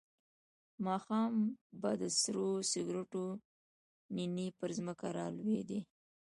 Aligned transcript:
ماښام 0.87 1.33
به 1.81 1.91
د 2.01 2.03
سرو 2.19 2.49
سکروټو 2.71 3.25
نینې 4.15 4.47
پر 4.59 4.69
ځمکه 4.77 5.07
را 5.17 5.25
لوېدې. 5.37 5.79